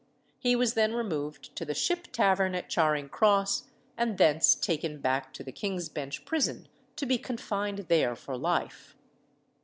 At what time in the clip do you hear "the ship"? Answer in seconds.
1.63-2.07